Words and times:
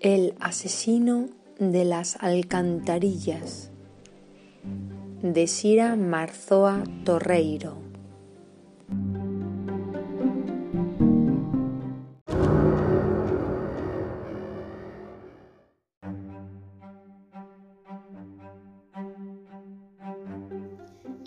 El 0.00 0.34
asesino 0.40 1.28
de 1.58 1.84
las 1.84 2.16
alcantarillas 2.20 3.70
de 5.20 5.46
Sira 5.46 5.94
Marzoa 5.94 6.84
Torreiro. 7.04 7.76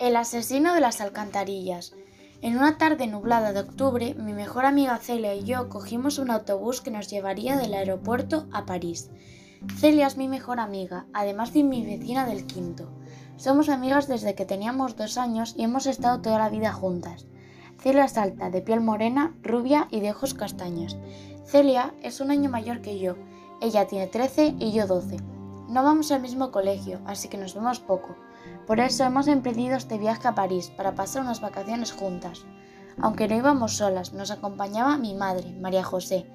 El 0.00 0.16
asesino 0.16 0.74
de 0.74 0.80
las 0.80 1.00
alcantarillas 1.00 1.94
en 2.44 2.58
una 2.58 2.76
tarde 2.76 3.06
nublada 3.06 3.54
de 3.54 3.60
octubre, 3.60 4.14
mi 4.18 4.34
mejor 4.34 4.66
amiga 4.66 4.98
Celia 4.98 5.34
y 5.34 5.44
yo 5.44 5.70
cogimos 5.70 6.18
un 6.18 6.30
autobús 6.30 6.82
que 6.82 6.90
nos 6.90 7.08
llevaría 7.08 7.56
del 7.56 7.72
aeropuerto 7.72 8.46
a 8.52 8.66
París. 8.66 9.08
Celia 9.78 10.06
es 10.06 10.18
mi 10.18 10.28
mejor 10.28 10.60
amiga, 10.60 11.06
además 11.14 11.54
de 11.54 11.62
mi 11.62 11.86
vecina 11.86 12.26
del 12.26 12.44
quinto. 12.44 12.90
Somos 13.38 13.70
amigas 13.70 14.08
desde 14.08 14.34
que 14.34 14.44
teníamos 14.44 14.94
dos 14.94 15.16
años 15.16 15.54
y 15.56 15.62
hemos 15.62 15.86
estado 15.86 16.20
toda 16.20 16.36
la 16.38 16.50
vida 16.50 16.70
juntas. 16.70 17.24
Celia 17.78 18.04
es 18.04 18.18
alta, 18.18 18.50
de 18.50 18.60
piel 18.60 18.82
morena, 18.82 19.34
rubia 19.42 19.88
y 19.90 20.00
de 20.00 20.10
ojos 20.10 20.34
castaños. 20.34 20.98
Celia 21.46 21.94
es 22.02 22.20
un 22.20 22.30
año 22.30 22.50
mayor 22.50 22.82
que 22.82 22.98
yo. 22.98 23.14
Ella 23.62 23.86
tiene 23.86 24.06
13 24.06 24.56
y 24.58 24.72
yo 24.72 24.86
12. 24.86 25.16
No 25.70 25.82
vamos 25.82 26.12
al 26.12 26.20
mismo 26.20 26.50
colegio, 26.50 27.00
así 27.06 27.28
que 27.28 27.38
nos 27.38 27.54
vemos 27.54 27.80
poco. 27.80 28.16
Por 28.66 28.80
eso 28.80 29.04
hemos 29.04 29.28
emprendido 29.28 29.76
este 29.76 29.98
viaje 29.98 30.28
a 30.28 30.34
París 30.34 30.72
para 30.76 30.94
pasar 30.94 31.22
unas 31.22 31.40
vacaciones 31.40 31.92
juntas. 31.92 32.44
Aunque 33.00 33.28
no 33.28 33.36
íbamos 33.36 33.76
solas, 33.76 34.12
nos 34.12 34.30
acompañaba 34.30 34.96
mi 34.96 35.14
madre, 35.14 35.52
María 35.60 35.84
José. 35.84 36.26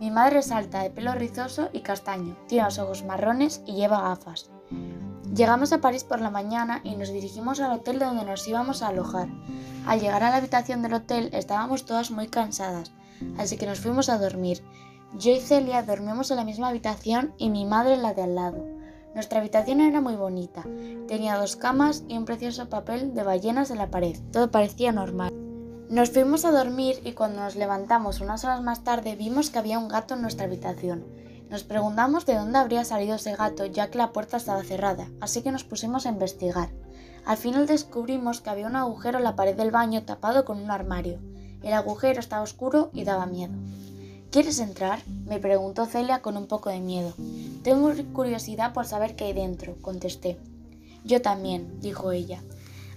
Mi 0.00 0.10
madre 0.10 0.40
es 0.40 0.52
alta, 0.52 0.82
de 0.82 0.90
pelo 0.90 1.12
rizoso 1.14 1.70
y 1.72 1.80
castaño, 1.80 2.36
tiene 2.46 2.64
los 2.64 2.78
ojos 2.78 3.04
marrones 3.04 3.62
y 3.66 3.74
lleva 3.74 4.02
gafas. 4.02 4.50
Llegamos 5.34 5.72
a 5.72 5.80
París 5.80 6.04
por 6.04 6.20
la 6.20 6.30
mañana 6.30 6.80
y 6.84 6.96
nos 6.96 7.12
dirigimos 7.12 7.60
al 7.60 7.72
hotel 7.72 7.98
donde 7.98 8.24
nos 8.24 8.46
íbamos 8.48 8.82
a 8.82 8.88
alojar. 8.88 9.28
Al 9.86 10.00
llegar 10.00 10.22
a 10.22 10.30
la 10.30 10.36
habitación 10.36 10.82
del 10.82 10.94
hotel 10.94 11.30
estábamos 11.32 11.84
todas 11.84 12.10
muy 12.10 12.28
cansadas, 12.28 12.92
así 13.38 13.56
que 13.56 13.66
nos 13.66 13.80
fuimos 13.80 14.08
a 14.08 14.18
dormir. 14.18 14.62
Yo 15.14 15.32
y 15.32 15.40
Celia 15.40 15.82
dormimos 15.82 16.30
en 16.30 16.36
la 16.36 16.44
misma 16.44 16.68
habitación 16.68 17.34
y 17.38 17.50
mi 17.50 17.64
madre 17.64 17.94
en 17.94 18.02
la 18.02 18.14
de 18.14 18.22
al 18.22 18.34
lado. 18.34 18.77
Nuestra 19.14 19.40
habitación 19.40 19.80
era 19.80 20.00
muy 20.00 20.16
bonita. 20.16 20.64
Tenía 21.06 21.36
dos 21.36 21.56
camas 21.56 22.04
y 22.08 22.16
un 22.16 22.24
precioso 22.24 22.68
papel 22.68 23.14
de 23.14 23.22
ballenas 23.22 23.70
en 23.70 23.78
la 23.78 23.90
pared. 23.90 24.16
Todo 24.32 24.50
parecía 24.50 24.92
normal. 24.92 25.32
Nos 25.88 26.10
fuimos 26.10 26.44
a 26.44 26.50
dormir 26.50 27.00
y 27.04 27.12
cuando 27.12 27.40
nos 27.40 27.56
levantamos 27.56 28.20
unas 28.20 28.44
horas 28.44 28.62
más 28.62 28.84
tarde 28.84 29.16
vimos 29.16 29.50
que 29.50 29.58
había 29.58 29.78
un 29.78 29.88
gato 29.88 30.14
en 30.14 30.22
nuestra 30.22 30.44
habitación. 30.44 31.04
Nos 31.48 31.64
preguntamos 31.64 32.26
de 32.26 32.34
dónde 32.34 32.58
habría 32.58 32.84
salido 32.84 33.14
ese 33.14 33.34
gato 33.34 33.64
ya 33.64 33.90
que 33.90 33.96
la 33.96 34.12
puerta 34.12 34.36
estaba 34.36 34.62
cerrada, 34.64 35.08
así 35.20 35.40
que 35.42 35.50
nos 35.50 35.64
pusimos 35.64 36.04
a 36.04 36.10
investigar. 36.10 36.68
Al 37.24 37.38
final 37.38 37.66
descubrimos 37.66 38.42
que 38.42 38.50
había 38.50 38.66
un 38.66 38.76
agujero 38.76 39.16
en 39.16 39.24
la 39.24 39.34
pared 39.34 39.56
del 39.56 39.70
baño 39.70 40.02
tapado 40.02 40.44
con 40.44 40.60
un 40.60 40.70
armario. 40.70 41.20
El 41.62 41.72
agujero 41.72 42.20
estaba 42.20 42.42
oscuro 42.42 42.90
y 42.92 43.04
daba 43.04 43.24
miedo. 43.24 43.54
¿Quieres 44.30 44.60
entrar? 44.60 45.00
me 45.24 45.38
preguntó 45.38 45.86
Celia 45.86 46.20
con 46.20 46.36
un 46.36 46.46
poco 46.46 46.68
de 46.68 46.80
miedo. 46.80 47.14
Tengo 47.68 47.92
curiosidad 48.14 48.72
por 48.72 48.86
saber 48.86 49.14
qué 49.14 49.24
hay 49.24 49.34
dentro, 49.34 49.76
contesté. 49.82 50.38
Yo 51.04 51.20
también, 51.20 51.78
dijo 51.80 52.12
ella. 52.12 52.42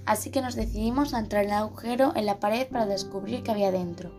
Así 0.05 0.31
que 0.31 0.41
nos 0.41 0.55
decidimos 0.55 1.13
a 1.13 1.19
entrar 1.19 1.43
en 1.43 1.49
el 1.49 1.57
agujero 1.57 2.13
en 2.15 2.25
la 2.25 2.39
pared 2.39 2.69
para 2.69 2.85
descubrir 2.85 3.43
qué 3.43 3.51
había 3.51 3.73
dentro. 3.73 4.13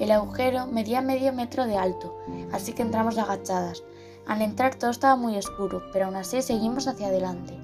El 0.00 0.10
agujero 0.10 0.66
medía 0.66 1.02
medio 1.02 1.32
metro 1.32 1.66
de 1.66 1.76
alto, 1.76 2.18
así 2.50 2.72
que 2.72 2.82
entramos 2.82 3.16
agachadas. 3.16 3.84
Al 4.26 4.42
entrar 4.42 4.74
todo 4.74 4.90
estaba 4.90 5.14
muy 5.14 5.36
oscuro, 5.36 5.84
pero 5.92 6.06
aún 6.06 6.16
así 6.16 6.42
seguimos 6.42 6.88
hacia 6.88 7.06
adelante. 7.06 7.56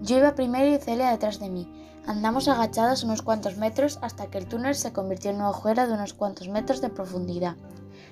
Yo 0.00 0.16
iba 0.16 0.36
primero 0.36 0.72
y 0.72 0.78
Celia 0.78 1.10
detrás 1.10 1.40
de 1.40 1.50
mí. 1.50 1.68
Andamos 2.06 2.46
agachados 2.46 3.02
unos 3.02 3.22
cuantos 3.22 3.56
metros 3.56 3.98
hasta 4.00 4.28
que 4.28 4.38
el 4.38 4.46
túnel 4.46 4.76
se 4.76 4.92
convirtió 4.92 5.32
en 5.32 5.38
un 5.38 5.42
agujero 5.42 5.88
de 5.88 5.94
unos 5.94 6.14
cuantos 6.14 6.46
metros 6.46 6.80
de 6.80 6.90
profundidad. 6.90 7.56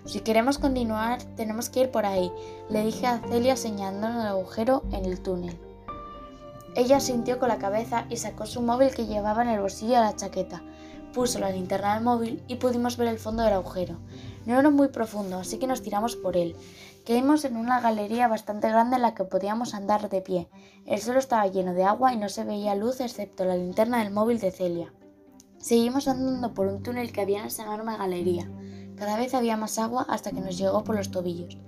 Si 0.06 0.20
queremos 0.20 0.58
continuar, 0.58 1.20
tenemos 1.34 1.68
que 1.68 1.80
ir 1.80 1.90
por 1.90 2.06
ahí, 2.06 2.30
le 2.70 2.84
dije 2.84 3.08
a 3.08 3.20
Celia 3.28 3.56
señalando 3.56 4.20
el 4.20 4.26
agujero 4.28 4.84
en 4.92 5.04
el 5.04 5.20
túnel. 5.20 5.58
Ella 6.76 7.00
sintió 7.00 7.40
con 7.40 7.48
la 7.48 7.58
cabeza 7.58 8.06
y 8.08 8.16
sacó 8.18 8.46
su 8.46 8.62
móvil 8.62 8.94
que 8.94 9.06
llevaba 9.06 9.42
en 9.42 9.48
el 9.48 9.60
bolsillo 9.60 9.94
de 9.94 10.02
la 10.02 10.14
chaqueta. 10.14 10.62
Puso 11.12 11.40
la 11.40 11.50
linterna 11.50 11.94
del 11.94 12.04
móvil 12.04 12.40
y 12.46 12.56
pudimos 12.56 12.96
ver 12.96 13.08
el 13.08 13.18
fondo 13.18 13.42
del 13.42 13.54
agujero. 13.54 13.96
No 14.44 14.56
era 14.56 14.70
muy 14.70 14.88
profundo, 14.88 15.38
así 15.38 15.58
que 15.58 15.66
nos 15.66 15.82
tiramos 15.82 16.14
por 16.14 16.36
él. 16.36 16.54
Caímos 17.04 17.44
en 17.44 17.56
una 17.56 17.80
galería 17.80 18.28
bastante 18.28 18.68
grande 18.68 18.96
en 18.96 19.02
la 19.02 19.14
que 19.14 19.24
podíamos 19.24 19.74
andar 19.74 20.08
de 20.08 20.20
pie. 20.20 20.48
El 20.86 21.00
suelo 21.00 21.18
estaba 21.18 21.48
lleno 21.48 21.74
de 21.74 21.82
agua 21.82 22.12
y 22.12 22.16
no 22.16 22.28
se 22.28 22.44
veía 22.44 22.76
luz 22.76 23.00
excepto 23.00 23.44
la 23.44 23.56
linterna 23.56 24.04
del 24.04 24.12
móvil 24.12 24.38
de 24.38 24.52
Celia. 24.52 24.92
Seguimos 25.58 26.08
andando 26.08 26.54
por 26.54 26.66
un 26.66 26.82
túnel 26.82 27.12
que 27.12 27.20
había 27.20 27.40
en 27.40 27.46
esa 27.46 27.64
enorme 27.64 27.96
galería. 27.96 28.50
Cada 28.96 29.16
vez 29.16 29.34
había 29.34 29.56
más 29.56 29.78
agua 29.78 30.06
hasta 30.08 30.30
que 30.30 30.40
nos 30.40 30.56
llegó 30.56 30.84
por 30.84 30.96
los 30.96 31.10
tobillos. 31.10 31.58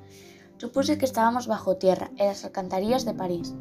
Supuse 0.56 0.98
que 0.98 1.04
estábamos 1.04 1.46
bajo 1.46 1.76
tierra, 1.76 2.10
en 2.16 2.26
las 2.26 2.44
alcantarillas 2.44 3.04
de 3.04 3.14
París. 3.14 3.54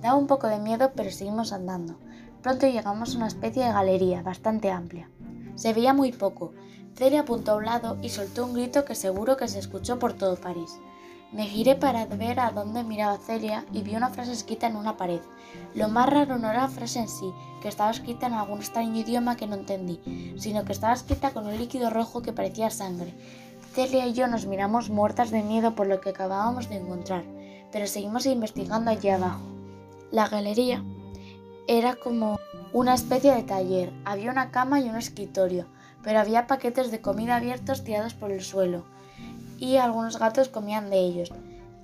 Daba 0.00 0.16
un 0.16 0.26
poco 0.26 0.48
de 0.48 0.58
miedo, 0.58 0.92
pero 0.94 1.10
seguimos 1.10 1.52
andando. 1.52 1.98
Pronto 2.42 2.66
llegamos 2.66 3.14
a 3.14 3.18
una 3.18 3.28
especie 3.28 3.64
de 3.64 3.72
galería 3.72 4.22
bastante 4.22 4.70
amplia. 4.70 5.08
Se 5.54 5.72
veía 5.72 5.94
muy 5.94 6.12
poco. 6.12 6.52
Celia 6.94 7.20
apuntó 7.20 7.52
a 7.52 7.56
un 7.56 7.64
lado 7.64 7.96
y 8.02 8.08
soltó 8.08 8.44
un 8.44 8.52
grito 8.52 8.84
que 8.84 8.94
seguro 8.94 9.36
que 9.36 9.48
se 9.48 9.58
escuchó 9.58 9.98
por 9.98 10.12
todo 10.12 10.36
París. 10.36 10.78
Me 11.32 11.46
giré 11.46 11.76
para 11.76 12.04
ver 12.04 12.38
a 12.40 12.50
dónde 12.50 12.84
miraba 12.84 13.16
Celia 13.16 13.64
y 13.72 13.80
vi 13.80 13.96
una 13.96 14.10
frase 14.10 14.32
escrita 14.32 14.66
en 14.66 14.76
una 14.76 14.98
pared. 14.98 15.22
Lo 15.74 15.88
más 15.88 16.06
raro 16.10 16.36
no 16.36 16.50
era 16.50 16.60
la 16.60 16.68
frase 16.68 16.98
en 16.98 17.08
sí, 17.08 17.32
que 17.62 17.68
estaba 17.68 17.90
escrita 17.90 18.26
en 18.26 18.34
algún 18.34 18.58
extraño 18.58 19.00
idioma 19.00 19.34
que 19.34 19.46
no 19.46 19.54
entendí, 19.54 19.98
sino 20.36 20.66
que 20.66 20.72
estaba 20.72 20.92
escrita 20.92 21.30
con 21.30 21.46
un 21.46 21.56
líquido 21.56 21.88
rojo 21.88 22.20
que 22.20 22.34
parecía 22.34 22.68
sangre. 22.68 23.14
Celia 23.72 24.06
y 24.06 24.12
yo 24.12 24.26
nos 24.26 24.44
miramos 24.44 24.90
muertas 24.90 25.30
de 25.30 25.42
miedo 25.42 25.74
por 25.74 25.86
lo 25.86 26.02
que 26.02 26.10
acabábamos 26.10 26.68
de 26.68 26.76
encontrar, 26.76 27.24
pero 27.72 27.86
seguimos 27.86 28.26
investigando 28.26 28.90
allí 28.90 29.08
abajo. 29.08 29.40
La 30.10 30.28
galería 30.28 30.84
era 31.66 31.94
como 31.94 32.38
una 32.74 32.92
especie 32.92 33.34
de 33.34 33.42
taller. 33.42 33.90
Había 34.04 34.30
una 34.30 34.50
cama 34.50 34.80
y 34.80 34.90
un 34.90 34.96
escritorio, 34.96 35.64
pero 36.02 36.20
había 36.20 36.46
paquetes 36.46 36.90
de 36.90 37.00
comida 37.00 37.36
abiertos 37.36 37.84
tirados 37.84 38.12
por 38.12 38.30
el 38.32 38.42
suelo 38.42 38.84
y 39.62 39.76
algunos 39.76 40.18
gatos 40.18 40.48
comían 40.48 40.90
de 40.90 40.98
ellos. 40.98 41.30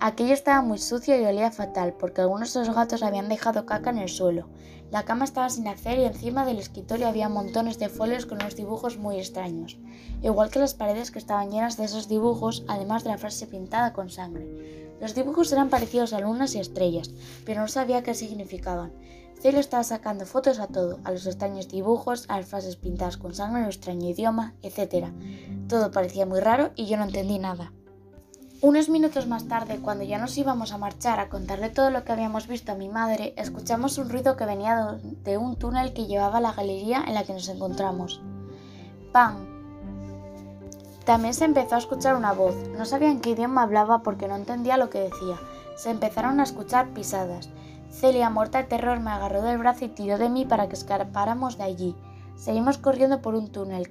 Aquello 0.01 0.33
estaba 0.33 0.63
muy 0.63 0.79
sucio 0.79 1.21
y 1.21 1.25
olía 1.25 1.51
fatal, 1.51 1.93
porque 1.99 2.21
algunos 2.21 2.55
de 2.55 2.61
los 2.61 2.73
gatos 2.73 3.03
habían 3.03 3.29
dejado 3.29 3.67
caca 3.67 3.91
en 3.91 3.99
el 3.99 4.09
suelo. 4.09 4.49
La 4.93 5.05
cama 5.05 5.25
estaba 5.25 5.51
sin 5.51 5.67
hacer 5.67 5.99
y 5.99 6.05
encima 6.05 6.47
del 6.47 6.61
escritorio 6.61 7.09
había 7.09 7.29
montones 7.29 7.81
de 7.81 7.89
folios 7.89 8.25
con 8.25 8.41
unos 8.41 8.55
dibujos 8.55 8.97
muy 8.97 9.19
extraños, 9.19 9.77
igual 10.23 10.51
que 10.51 10.61
las 10.61 10.75
paredes 10.75 11.11
que 11.11 11.19
estaban 11.19 11.51
llenas 11.51 11.77
de 11.77 11.85
esos 11.85 12.09
dibujos, 12.09 12.65
además 12.69 13.03
de 13.03 13.11
la 13.11 13.19
frase 13.19 13.49
pintada 13.49 13.93
con 13.93 14.09
sangre. 14.09 14.95
Los 15.01 15.17
dibujos 15.17 15.51
eran 15.51 15.69
parecidos 15.69 16.13
a 16.13 16.21
lunas 16.21 16.55
y 16.55 16.61
estrellas, 16.61 17.11
pero 17.45 17.61
no 17.61 17.69
sabía 17.69 18.05
qué 18.05 18.15
significaban. 18.15 18.93
Celia 19.41 19.61
estaba 19.61 19.83
sacando 19.83 20.27
fotos 20.27 20.61
a 20.61 20.69
todo, 20.69 21.01
a 21.03 21.11
los 21.11 21.27
extraños 21.27 21.69
dibujos, 21.69 22.25
a 22.29 22.39
las 22.39 22.47
frases 22.47 22.77
pintadas 22.77 23.17
con 23.17 23.35
sangre 23.35 23.59
en 23.59 23.65
un 23.65 23.71
extraño 23.71 24.09
idioma, 24.09 24.55
etc. 24.63 25.09
Todo 25.69 25.91
parecía 25.91 26.25
muy 26.25 26.39
raro 26.39 26.71
y 26.77 26.87
yo 26.87 26.97
no 26.97 27.05
entendí 27.05 27.41
nada. 27.41 27.73
Unos 28.61 28.89
minutos 28.89 29.29
más 29.29 29.47
tarde, 29.47 29.79
cuando 29.81 30.03
ya 30.03 30.19
nos 30.19 30.37
íbamos 30.37 30.73
a 30.73 30.79
marchar 30.79 31.21
a 31.21 31.29
contarle 31.29 31.71
todo 31.71 31.93
lo 31.93 32.03
que 32.03 32.11
habíamos 32.11 32.49
visto 32.49 32.73
a 32.73 32.75
mi 32.75 32.89
madre, 32.89 33.33
escuchamos 33.37 33.99
un 33.99 34.11
ruido 34.11 34.37
que 34.37 34.47
venía 34.47 34.99
de 35.23 35.39
un 35.39 35.55
túnel 35.55 35.93
que 35.93 36.07
llevaba 36.07 36.39
a 36.39 36.41
la 36.41 36.53
galería 36.53 37.05
en 37.07 37.15
la 37.15 37.23
que 37.23 37.35
nos 37.35 37.49
encontramos. 37.49 38.21
¡Pam! 39.13 39.47
También 41.05 41.35
se 41.35 41.45
empezó 41.45 41.77
a 41.77 41.79
escuchar 41.79 42.17
una 42.17 42.33
voz. 42.33 42.57
No 42.77 42.85
sabía 42.85 43.13
en 43.13 43.21
qué 43.21 43.31
idioma 43.31 43.63
hablaba 43.63 44.03
porque 44.03 44.27
no 44.27 44.35
entendía 44.35 44.77
lo 44.77 44.91
que 44.91 45.03
decía. 45.03 45.37
Se 45.77 45.91
empezaron 45.91 46.41
a 46.41 46.43
escuchar 46.43 46.89
pisadas. 46.89 47.51
Celia, 47.93 48.29
muerta 48.29 48.59
de 48.59 48.65
terror, 48.65 48.99
me 48.99 49.13
agarró 49.13 49.41
del 49.43 49.59
brazo 49.59 49.85
y 49.85 49.89
tiró 49.89 50.19
de 50.19 50.31
mí 50.31 50.47
para 50.47 50.69
que 50.69 50.75
escapáramos 50.75 51.59
de 51.59 51.63
allí. 51.63 51.97
Seguimos 52.35 52.77
corriendo 52.77 53.23
por 53.23 53.37
un 53.37 53.53
túnel, 53.53 53.89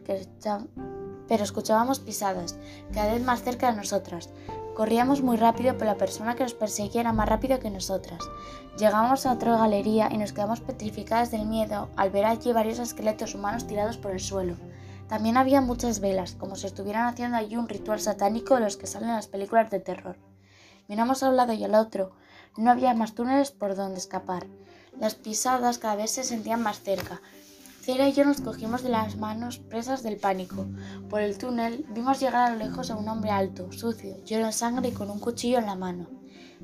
pero 1.28 1.44
escuchábamos 1.44 2.00
pisadas, 2.00 2.58
cada 2.94 3.14
vez 3.14 3.24
más 3.24 3.44
cerca 3.44 3.72
de 3.72 3.78
nosotras. 3.78 4.30
Corríamos 4.78 5.24
muy 5.24 5.38
rápido, 5.38 5.76
pero 5.76 5.90
la 5.90 5.98
persona 5.98 6.36
que 6.36 6.44
nos 6.44 6.54
perseguía 6.54 7.02
era 7.02 7.12
más 7.12 7.28
rápido 7.28 7.60
que 7.60 7.72
nosotras. 7.72 8.20
Llegamos 8.78 9.26
a 9.26 9.32
otra 9.32 9.58
galería 9.58 10.08
y 10.12 10.20
nos 10.20 10.34
quedamos 10.34 10.62
petrificadas 10.62 11.32
del 11.32 11.48
miedo 11.48 11.90
al 11.96 12.12
ver 12.12 12.26
allí 12.26 12.54
varios 12.54 12.78
esqueletos 12.78 13.34
humanos 13.34 13.66
tirados 13.66 13.98
por 13.98 14.12
el 14.12 14.20
suelo. 14.20 14.56
También 15.10 15.36
había 15.36 15.62
muchas 15.62 16.00
velas, 16.00 16.36
como 16.36 16.56
si 16.56 16.68
estuvieran 16.68 17.08
haciendo 17.08 17.38
allí 17.38 17.58
un 17.58 17.68
ritual 17.68 18.00
satánico 18.00 18.54
de 18.54 18.62
los 18.62 18.78
que 18.78 18.86
salen 18.86 19.10
en 19.10 19.16
las 19.16 19.26
películas 19.26 19.72
de 19.72 19.80
terror. 19.80 20.16
Miramos 20.88 21.24
a 21.24 21.30
un 21.30 21.38
lado 21.38 21.54
y 21.54 21.64
al 21.64 21.74
otro, 21.74 22.12
no 22.56 22.70
había 22.70 22.94
más 22.94 23.16
túneles 23.16 23.50
por 23.50 23.76
donde 23.76 23.98
escapar. 23.98 24.46
Las 25.00 25.16
pisadas 25.16 25.80
cada 25.80 25.96
vez 25.96 26.12
se 26.12 26.24
sentían 26.24 26.62
más 26.62 26.82
cerca. 26.82 27.20
Cera 27.88 28.10
y 28.10 28.12
yo 28.12 28.26
nos 28.26 28.42
cogimos 28.42 28.84
de 28.84 28.90
las 28.90 29.16
manos 29.16 29.60
presas 29.60 30.04
del 30.04 30.18
pánico. 30.18 30.66
Por 31.10 31.22
el 31.22 31.38
túnel 31.38 31.86
vimos 31.96 32.20
llegar 32.20 32.52
a 32.52 32.54
lo 32.54 32.58
lejos 32.58 32.92
a 32.92 32.98
un 32.98 33.08
hombre 33.08 33.32
alto, 33.32 33.72
sucio, 33.72 34.22
lleno 34.26 34.48
de 34.48 34.52
sangre 34.52 34.90
y 34.90 34.92
con 34.92 35.10
un 35.10 35.22
cuchillo 35.22 35.58
en 35.58 35.68
la 35.68 35.78
mano. 35.78 36.10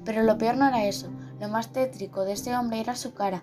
Pero 0.04 0.24
lo 0.24 0.38
peor 0.38 0.58
no 0.58 0.68
era 0.68 0.84
eso, 0.84 1.08
lo 1.40 1.48
más 1.48 1.72
tétrico 1.72 2.26
de 2.26 2.34
ese 2.34 2.54
hombre 2.58 2.82
era 2.82 2.98
su 2.98 3.14
cara. 3.14 3.42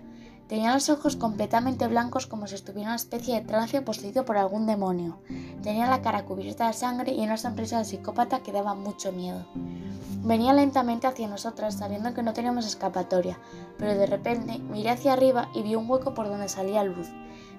Tenía 0.50 0.74
los 0.74 0.88
ojos 0.88 1.14
completamente 1.14 1.86
blancos 1.86 2.26
como 2.26 2.48
si 2.48 2.56
estuviera 2.56 2.88
una 2.88 2.96
especie 2.96 3.36
de 3.36 3.46
trance 3.46 3.82
poseído 3.82 4.24
por 4.24 4.36
algún 4.36 4.66
demonio. 4.66 5.20
Tenía 5.62 5.88
la 5.88 6.02
cara 6.02 6.24
cubierta 6.24 6.66
de 6.66 6.72
sangre 6.72 7.12
y 7.12 7.20
una 7.20 7.36
sonrisa 7.36 7.78
de 7.78 7.84
psicópata 7.84 8.40
que 8.40 8.50
daba 8.50 8.74
mucho 8.74 9.12
miedo. 9.12 9.46
Venía 10.24 10.52
lentamente 10.52 11.06
hacia 11.06 11.28
nosotras 11.28 11.76
sabiendo 11.76 12.14
que 12.14 12.24
no 12.24 12.32
teníamos 12.32 12.66
escapatoria, 12.66 13.38
pero 13.78 13.94
de 13.94 14.06
repente 14.06 14.58
miré 14.58 14.90
hacia 14.90 15.12
arriba 15.12 15.48
y 15.54 15.62
vi 15.62 15.76
un 15.76 15.88
hueco 15.88 16.14
por 16.14 16.26
donde 16.26 16.48
salía 16.48 16.82
luz. 16.82 17.06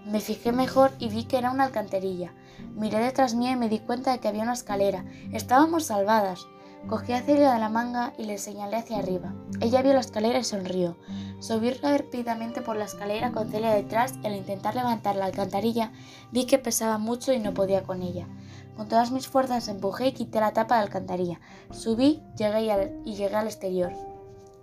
Me 0.06 0.20
fijé 0.20 0.52
mejor 0.52 0.92
y 1.00 1.08
vi 1.08 1.24
que 1.24 1.38
era 1.38 1.52
una 1.52 1.64
alcantarilla. 1.64 2.34
Miré 2.76 3.00
detrás 3.00 3.36
mía 3.36 3.52
y 3.52 3.56
me 3.56 3.70
di 3.70 3.80
cuenta 3.80 4.12
de 4.12 4.20
que 4.20 4.28
había 4.28 4.44
una 4.44 4.52
escalera. 4.52 5.06
Estábamos 5.32 5.86
salvadas. 5.86 6.46
Cogí 6.88 7.14
a 7.14 7.22
Celia 7.22 7.54
de 7.54 7.60
la 7.60 7.70
manga 7.70 8.14
y 8.18 8.26
le 8.26 8.38
señalé 8.38 8.78
hacia 8.78 8.98
arriba. 8.98 9.34
Ella 9.62 9.82
vio 9.82 9.94
la 9.94 10.00
escalera 10.00 10.40
y 10.40 10.44
sonrió. 10.44 10.98
Subí 11.40 11.72
rápidamente 11.72 12.62
por 12.62 12.76
la 12.76 12.86
escalera 12.86 13.32
con 13.32 13.50
Celia 13.50 13.72
detrás 13.72 14.16
y 14.22 14.28
al 14.28 14.36
intentar 14.36 14.76
levantar 14.76 15.16
la 15.16 15.26
alcantarilla 15.26 15.92
vi 16.32 16.46
que 16.46 16.58
pesaba 16.58 16.98
mucho 16.98 17.34
y 17.34 17.40
no 17.40 17.54
podía 17.54 17.84
con 17.84 18.02
ella. 18.02 18.28
Con 18.76 18.88
todas 18.88 19.12
mis 19.12 19.28
fuerzas 19.28 19.68
empujé 19.68 20.08
y 20.08 20.12
quité 20.14 20.40
la 20.40 20.54
tapa 20.54 20.76
de 20.76 20.82
la 20.82 20.86
alcantarilla. 20.86 21.40
Subí 21.72 22.22
llegué 22.36 22.94
y 23.06 23.16
llegué 23.16 23.36
al 23.36 23.48
exterior. 23.48 23.92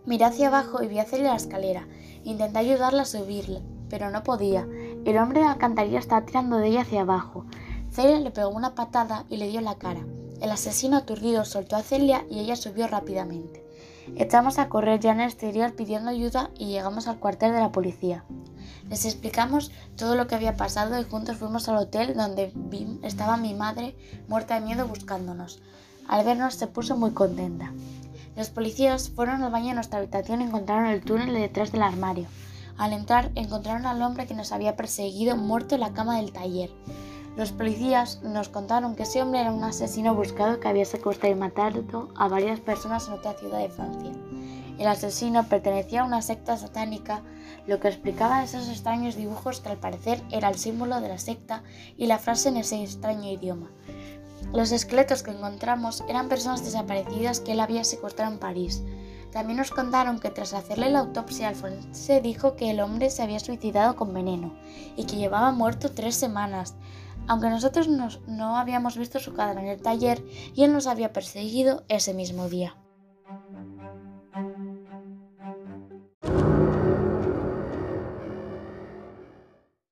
Miré 0.05 0.25
hacia 0.25 0.49
abajo 0.49 0.83
y 0.83 0.89
vi 0.89 0.99
a 0.99 1.05
Celia 1.05 1.31
la 1.31 1.37
escalera. 1.37 1.87
Intenté 2.25 2.59
ayudarla 2.59 3.03
a 3.03 3.07
subirla, 3.07 3.61
pero 3.89 4.11
no 4.11 4.23
podía. 4.23 4.67
El 5.05 5.19
hombre 5.19 5.41
de 5.41 5.47
la 5.47 5.53
alcantarilla 5.53 5.99
estaba 5.99 6.27
tirando 6.27 6.57
de 6.57 6.69
ella 6.69 6.81
hacia 6.83 7.03
abajo. 7.03 7.45
Celia 7.91 8.19
le 8.21 8.31
pegó 8.31 8.51
una 8.51 8.75
patada 8.75 9.25
y 9.29 9.37
le 9.37 9.49
dio 9.49 9.61
la 9.61 9.77
cara. 9.77 10.05
El 10.41 10.51
asesino 10.51 10.97
aturdido 10.97 11.45
soltó 11.45 11.77
a 11.77 11.83
Celia 11.83 12.25
y 12.31 12.39
ella 12.41 12.57
subió 12.57 12.87
rápidamente. 12.87 13.65
Echamos 14.17 14.59
a 14.59 14.69
correr 14.69 15.01
ya 15.01 15.13
en 15.13 15.21
el 15.21 15.29
exterior 15.29 15.75
pidiendo 15.75 16.11
ayuda 16.11 16.51
y 16.59 16.67
llegamos 16.67 17.09
al 17.09 17.19
cuartel 17.19 17.53
de 17.53 17.61
la 17.61 17.73
policía. 17.73 18.25
Les 18.89 19.05
explicamos 19.05 19.71
todo 19.97 20.15
lo 20.15 20.27
que 20.27 20.35
había 20.35 20.57
pasado 20.57 20.99
y 20.99 21.05
juntos 21.05 21.37
fuimos 21.37 21.69
al 21.69 21.77
hotel 21.77 22.15
donde 22.17 22.53
estaba 23.03 23.37
mi 23.37 23.55
madre 23.55 23.97
muerta 24.29 24.55
de 24.55 24.65
miedo 24.65 24.87
buscándonos. 24.87 25.61
Al 26.07 26.25
vernos 26.25 26.55
se 26.55 26.67
puso 26.67 26.97
muy 26.97 27.11
contenta. 27.11 27.73
Los 28.37 28.49
policías 28.51 29.11
fueron 29.11 29.43
al 29.43 29.53
baño 29.53 29.69
de 29.69 29.75
nuestra 29.75 29.99
habitación 29.99 30.41
y 30.41 30.45
encontraron 30.45 30.87
el 30.87 31.03
túnel 31.03 31.35
detrás 31.35 31.73
del 31.73 31.83
armario. 31.83 32.29
Al 32.79 32.93
entrar 32.93 33.31
encontraron 33.35 33.85
al 33.85 34.01
hombre 34.03 34.27
que 34.27 34.35
nos 34.35 34.53
había 34.53 34.77
perseguido 34.77 35.37
muerto 35.37 35.75
en 35.75 35.81
la 35.81 35.93
cama 35.93 36.17
del 36.17 36.33
taller. 36.33 36.71
Los 37.39 37.53
policías 37.53 38.21
nos 38.25 38.49
contaron 38.49 38.97
que 38.97 39.05
ese 39.05 39.23
hombre 39.23 39.41
era 39.41 39.53
un 39.53 39.63
asesino 39.63 40.13
buscado 40.13 40.59
que 40.59 40.67
había 40.67 40.85
secuestrado 40.85 41.33
y 41.33 41.39
matado 41.39 42.09
a 42.17 42.27
varias 42.27 42.59
personas 42.59 43.07
en 43.07 43.15
otra 43.15 43.35
ciudad 43.35 43.61
de 43.61 43.69
Francia. 43.69 44.11
El 44.77 44.89
asesino 44.89 45.45
pertenecía 45.45 46.01
a 46.01 46.05
una 46.05 46.21
secta 46.21 46.57
satánica, 46.57 47.23
lo 47.69 47.79
que 47.79 47.87
explicaba 47.87 48.43
esos 48.43 48.69
extraños 48.69 49.15
dibujos 49.15 49.61
que 49.61 49.69
al 49.69 49.79
parecer 49.79 50.21
era 50.33 50.49
el 50.49 50.59
símbolo 50.59 51.01
de 51.01 51.11
la 51.11 51.19
secta 51.19 51.63
y 51.97 52.07
la 52.07 52.19
frase 52.19 52.49
en 52.49 52.57
ese 52.57 52.83
extraño 52.83 53.31
idioma. 53.31 53.71
Los 54.53 54.73
esqueletos 54.73 55.23
que 55.23 55.31
encontramos 55.31 56.03
eran 56.09 56.29
personas 56.29 56.65
desaparecidas 56.65 57.39
que 57.39 57.53
él 57.53 57.61
había 57.61 57.85
secuestrado 57.85 58.33
en 58.33 58.41
París. 58.41 58.83
También 59.31 59.59
nos 59.59 59.71
contaron 59.71 60.19
que 60.19 60.31
tras 60.31 60.55
hacerle 60.55 60.91
la 60.91 61.01
autopsia 61.01 61.49
al 61.49 61.55
forense 61.55 62.21
dijo 62.21 62.57
que 62.57 62.73
el 62.73 62.81
hombre 62.81 63.11
se 63.11 63.23
había 63.23 63.39
suicidado 63.39 63.95
con 63.95 64.13
veneno 64.13 64.55
y 64.97 65.05
que 65.05 65.17
llevaba 65.17 65.53
muerto 65.53 65.93
tres 65.93 66.17
semanas, 66.17 66.75
aunque 67.29 67.51
nosotros 67.51 67.89
no 67.89 68.57
habíamos 68.57 68.97
visto 68.97 69.21
su 69.21 69.35
cadáver 69.35 69.65
en 69.65 69.71
el 69.71 69.83
taller 69.83 70.25
y 70.55 70.65
él 70.65 70.73
nos 70.73 70.87
había 70.87 71.13
perseguido 71.13 71.85
ese 71.89 72.15
mismo 72.15 72.49
día. 72.49 72.77